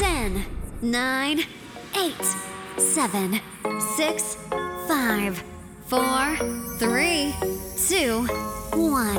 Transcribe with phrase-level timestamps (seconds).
[0.00, 0.46] 10,
[0.80, 1.40] 9,
[1.94, 2.14] 8,
[2.78, 3.40] 7,
[3.96, 4.36] 6,
[4.88, 5.44] 5,
[5.84, 6.36] 4,
[6.78, 7.34] 3,
[7.76, 8.26] 2,
[8.76, 9.14] 1.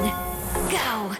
[0.71, 1.15] Go!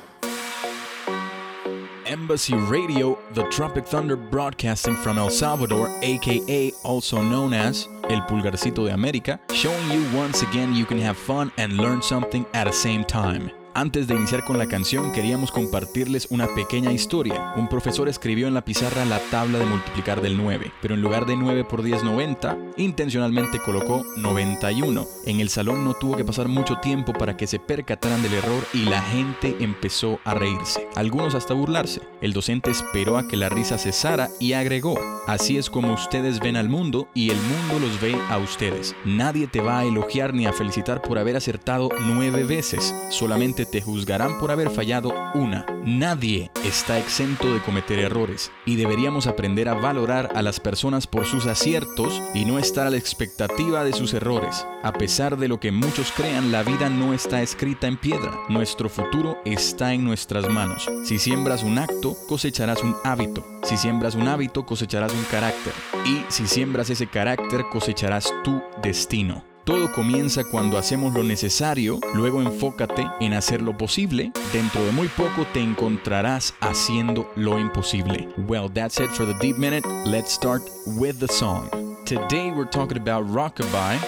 [2.07, 8.87] Embassy Radio, the Tropic Thunder broadcasting from El Salvador, aka also known as El Pulgarcito
[8.87, 12.73] de América, showing you once again you can have fun and learn something at the
[12.73, 13.51] same time.
[13.73, 17.53] Antes de iniciar con la canción, queríamos compartirles una pequeña historia.
[17.55, 21.25] Un profesor escribió en la pizarra la tabla de multiplicar del 9, pero en lugar
[21.25, 25.07] de 9 por 10, 90, intencionalmente colocó 91.
[25.25, 28.61] En el salón no tuvo que pasar mucho tiempo para que se percataran del error
[28.73, 32.01] y la gente empezó a reírse, algunos hasta burlarse.
[32.19, 36.57] El docente esperó a que la risa cesara y agregó, así es como ustedes ven
[36.57, 38.95] al mundo y el mundo los ve a ustedes.
[39.05, 43.81] Nadie te va a elogiar ni a felicitar por haber acertado 9 veces, solamente te
[43.81, 45.65] juzgarán por haber fallado una.
[45.83, 51.25] Nadie está exento de cometer errores y deberíamos aprender a valorar a las personas por
[51.25, 54.65] sus aciertos y no estar a la expectativa de sus errores.
[54.83, 58.31] A pesar de lo que muchos crean, la vida no está escrita en piedra.
[58.49, 60.89] Nuestro futuro está en nuestras manos.
[61.03, 63.45] Si siembras un acto, cosecharás un hábito.
[63.63, 65.73] Si siembras un hábito, cosecharás un carácter.
[66.05, 69.50] Y si siembras ese carácter, cosecharás tu destino.
[69.63, 75.07] Todo comienza cuando hacemos lo necesario, luego enfócate en hacer lo posible, dentro de muy
[75.09, 78.27] poco te encontrarás haciendo lo imposible.
[78.47, 79.87] Well, that's it for the deep minute.
[80.05, 80.63] Let's start
[80.97, 81.69] with the song.
[82.05, 83.99] Today we're talking about rockabye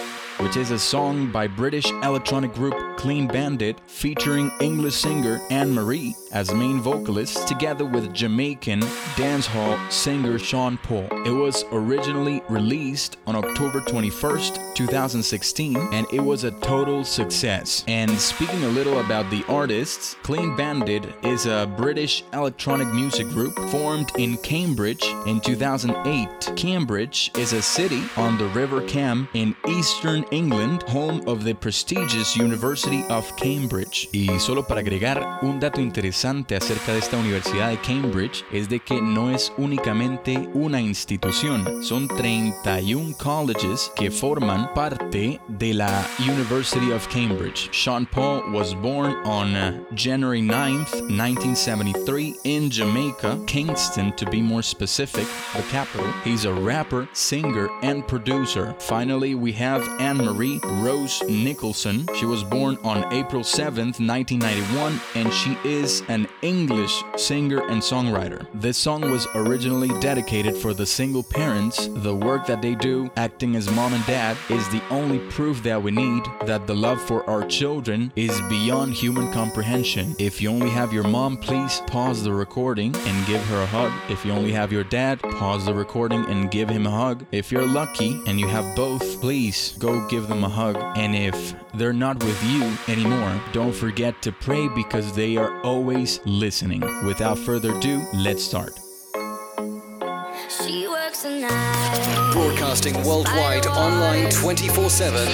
[0.44, 6.14] which is a song by British electronic group Clean Bandit featuring English singer Anne Marie
[6.32, 8.80] as main vocalist together with Jamaican
[9.16, 11.08] dancehall singer Sean Paul.
[11.24, 17.82] It was originally released on October 21st, 2016 and it was a total success.
[17.88, 23.54] And speaking a little about the artists, Clean Bandit is a British electronic music group
[23.70, 26.52] formed in Cambridge in 2008.
[26.54, 32.36] Cambridge is a city on the River Cam in eastern England, home of the prestigious
[32.36, 34.08] University of Cambridge.
[34.12, 38.80] Y solo para agregar un dato interesante acerca de esta Universidad de Cambridge es de
[38.80, 46.92] que no es únicamente una institución, son 31 colleges que forman parte de la University
[46.92, 47.68] of Cambridge.
[47.72, 55.26] Sean Paul was born on January 9th, 1973 in Jamaica, Kingston to be more specific,
[55.54, 56.06] the capital.
[56.24, 58.74] He's a rapper, singer, and producer.
[58.78, 59.82] Finally, we have
[60.14, 62.06] Anne Marie Rose Nicholson.
[62.14, 68.46] She was born on April 7th, 1991, and she is an English singer and songwriter.
[68.54, 71.88] This song was originally dedicated for the single parents.
[71.88, 75.82] The work that they do, acting as mom and dad, is the only proof that
[75.82, 80.14] we need that the love for our children is beyond human comprehension.
[80.20, 83.92] If you only have your mom, please pause the recording and give her a hug.
[84.08, 87.26] If you only have your dad, pause the recording and give him a hug.
[87.32, 90.76] If you're lucky and you have both, please go give them a hug.
[90.96, 96.20] And if they're not with you anymore, don't forget to pray because they are always
[96.24, 96.80] listening.
[97.06, 98.72] Without further ado, let's start.
[100.48, 102.30] She works the night.
[102.32, 105.28] Broadcasting worldwide, online 24 7.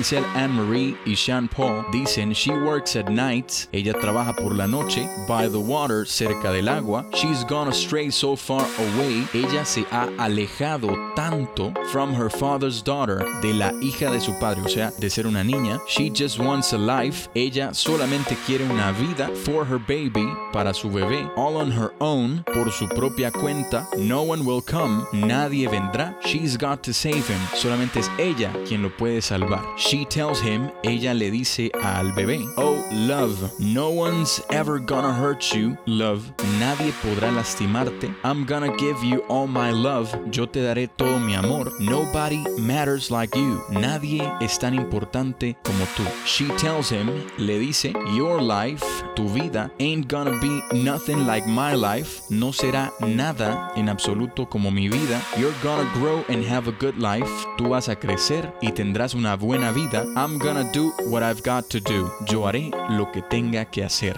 [0.00, 4.66] Inicial, Anne Marie y Sean Paul dicen she works at night, ella trabaja por la
[4.66, 9.84] noche, by the water, cerca del agua, she's gone astray so far away, ella se
[9.90, 14.90] ha alejado tanto from her father's daughter, de la hija de su padre, o sea,
[14.98, 19.66] de ser una niña, she just wants a life, ella solamente quiere una vida for
[19.66, 24.46] her baby, para su bebé, all on her own, por su propia cuenta, no one
[24.46, 29.20] will come, nadie vendrá, she's got to save him, solamente es ella quien lo puede
[29.20, 29.60] salvar.
[29.90, 35.52] She tells him, ella le dice al bebé, oh love, no one's ever gonna hurt
[35.52, 40.86] you, love, nadie podrá lastimarte, I'm gonna give you all my love, yo te daré
[40.86, 46.04] todo mi amor, nobody matters like you, nadie es tan importante como tú.
[46.24, 48.84] She tells him, le dice, your life,
[49.16, 54.70] tu vida, ain't gonna be nothing like my life, no será nada en absoluto como
[54.70, 57.28] mi vida, you're gonna grow and have a good life,
[57.58, 59.79] tú vas a crecer y tendrás una buena vida,
[60.16, 64.14] I'm gonna do what I've got to do, yo haré lo que tenga que hacer.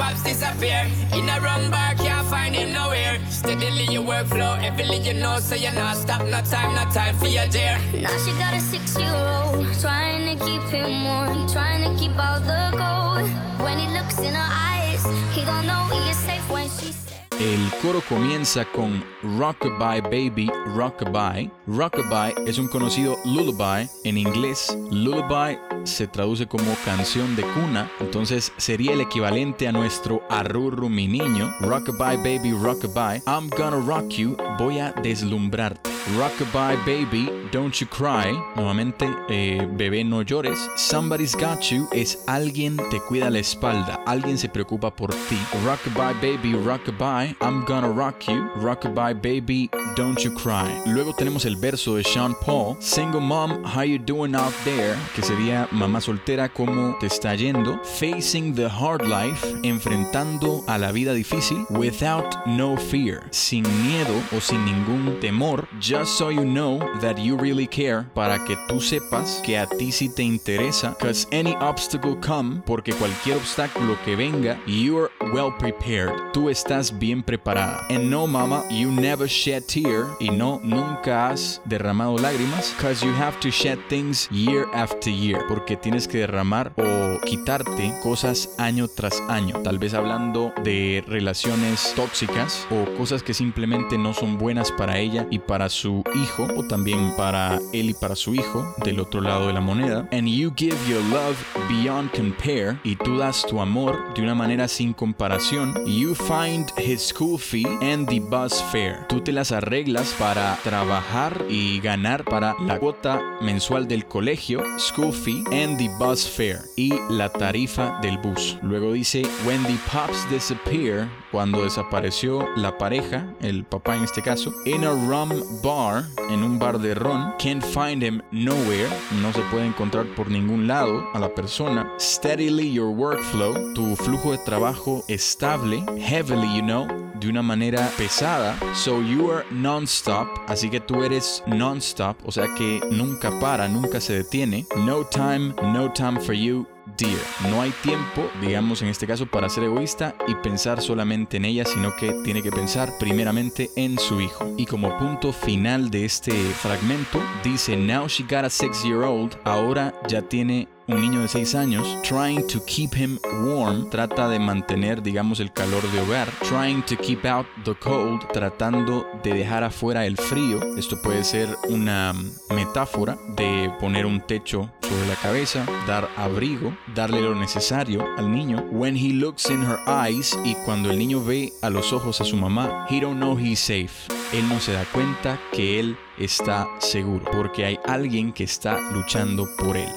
[0.00, 0.88] pops disappear.
[1.12, 3.20] In a wrong bar, can't find him nowhere.
[3.28, 6.22] Steadily your workflow, every you know, so you're not stop.
[6.24, 7.76] No time, no time for your dear.
[8.04, 12.16] Now she got a six year old, trying to keep him warm, trying to keep
[12.16, 13.28] all the gold.
[13.64, 15.02] When he looks in her eyes,
[15.34, 16.96] he don't know he is safe when she's.
[17.40, 19.02] El coro comienza con
[19.38, 21.50] Rockabye Baby Rockabye.
[21.66, 24.76] Rockabye es un conocido lullaby en inglés.
[24.90, 31.08] Lullaby se traduce como canción de cuna, entonces sería el equivalente a nuestro arrurru mi
[31.08, 31.52] niño.
[31.60, 33.22] Rockabye Baby, Rockabye.
[33.26, 35.89] I'm gonna rock you, voy a deslumbrarte.
[36.16, 38.32] Rockabye Baby, don't you cry.
[38.56, 40.58] Nuevamente, eh, bebé no llores.
[40.76, 45.38] Somebody's got you es alguien te cuida la espalda, alguien se preocupa por ti.
[45.64, 47.36] Rockabye Baby, Rockabye.
[47.40, 48.48] I'm gonna rock you.
[48.56, 50.68] Rockabye baby, don't you cry.
[50.86, 52.76] Luego tenemos el verso de Sean Paul.
[52.80, 54.96] Single mom, how you doing out there?
[55.14, 57.78] Que sería mamá soltera, ¿cómo te está yendo?
[57.84, 61.66] Facing the hard life, enfrentando a la vida difícil.
[61.70, 65.68] Without no fear, sin miedo o sin ningún temor.
[65.90, 69.90] Just so you know that you really care, para que tú sepas que a ti
[69.90, 70.96] sí te interesa.
[71.00, 76.12] Cause any obstacle come, porque cualquier obstáculo que venga, you're well prepared.
[76.32, 77.84] Tú estás bien preparada.
[77.90, 80.06] And no, mama, you never shed tear.
[80.20, 82.72] Y no, nunca has derramado lágrimas.
[82.80, 85.40] Cause you have to shed things year after year.
[85.48, 89.60] Porque tienes que derramar o quitarte cosas año tras año.
[89.64, 95.26] Tal vez hablando de relaciones tóxicas o cosas que simplemente no son buenas para ella
[95.32, 96.48] y para su hijo.
[96.56, 98.74] O también para él y para su hijo.
[98.84, 100.08] Del otro lado de la moneda.
[100.12, 101.36] And you give your love
[101.68, 102.78] beyond compare.
[102.84, 105.74] Y tú das tu amor de una manera sin comparación.
[105.86, 109.06] You find his school fee and the bus fare.
[109.08, 115.12] Tú te las arreglas para trabajar y ganar para la cuota mensual del colegio, school
[115.12, 118.58] fee and the bus fare y la tarifa del bus.
[118.62, 124.52] Luego dice when the pops disappear, cuando desapareció la pareja, el papá en este caso,
[124.64, 125.30] in a rum
[125.70, 128.88] bar, en un bar de ron, can't find him nowhere,
[129.22, 131.88] no se puede encontrar por ningún lado a la persona.
[131.98, 136.88] Steadily your workflow, tu flujo de trabajo estable, heavily you know,
[137.20, 138.58] de una manera pesada.
[138.74, 144.00] So you are non-stop, así que tú eres non-stop, o sea que nunca para, nunca
[144.00, 144.66] se detiene.
[144.76, 146.66] No time, no time for you.
[146.96, 147.20] Dear.
[147.50, 151.64] No hay tiempo, digamos en este caso, para ser egoísta y pensar solamente en ella,
[151.64, 154.54] sino que tiene que pensar primeramente en su hijo.
[154.56, 159.36] Y como punto final de este fragmento, dice, Now she got a six year old,
[159.44, 164.38] ahora ya tiene un niño de 6 años, trying to keep him warm, trata de
[164.38, 169.64] mantener, digamos, el calor de hogar, trying to keep out the cold, tratando de dejar
[169.64, 170.60] afuera el frío.
[170.76, 172.12] Esto puede ser una
[172.54, 178.64] metáfora de poner un techo sobre la cabeza, dar abrigo, darle lo necesario al niño.
[178.70, 182.24] When he looks in her eyes y cuando el niño ve a los ojos a
[182.24, 184.08] su mamá, he don't know he's safe.
[184.32, 189.48] Él no se da cuenta que él está seguro, porque hay alguien que está luchando
[189.58, 189.88] por él.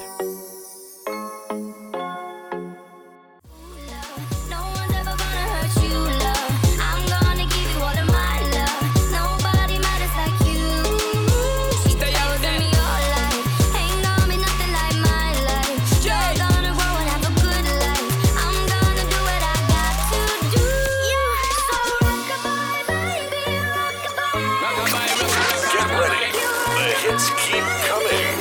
[25.05, 26.31] Get ready.
[26.31, 28.32] The hits keep coming.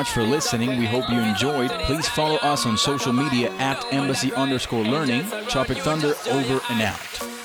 [0.00, 0.78] Much for listening.
[0.78, 1.70] We hope you enjoyed.
[1.82, 5.26] Please follow us on social media at embassy underscore learning.
[5.46, 7.39] Tropic Thunder over and out.